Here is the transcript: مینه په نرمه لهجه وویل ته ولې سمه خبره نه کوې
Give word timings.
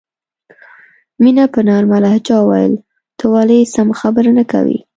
مینه 1.21 1.45
په 1.53 1.59
نرمه 1.67 1.97
لهجه 2.03 2.35
وویل 2.39 2.73
ته 3.17 3.25
ولې 3.33 3.59
سمه 3.75 3.93
خبره 4.01 4.31
نه 4.37 4.43
کوې 4.51 4.77